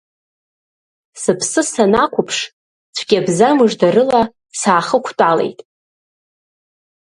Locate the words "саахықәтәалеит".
4.59-5.59